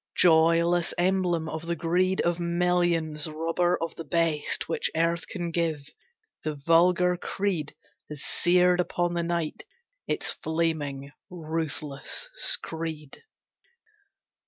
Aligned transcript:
Joyless 0.17 0.95
emblem 0.97 1.47
of 1.47 1.67
the 1.67 1.75
greed 1.75 2.21
Of 2.21 2.39
millions, 2.39 3.27
robber 3.27 3.77
of 3.79 3.93
the 3.93 4.03
best 4.03 4.67
Which 4.67 4.89
earth 4.95 5.27
can 5.27 5.51
give, 5.51 5.91
the 6.43 6.55
vulgar 6.55 7.17
creed 7.17 7.75
Has 8.09 8.23
seared 8.23 8.79
upon 8.79 9.13
the 9.13 9.21
night 9.21 9.61
its 10.07 10.31
flaming 10.31 11.11
ruthless 11.29 12.31
screed. 12.33 13.21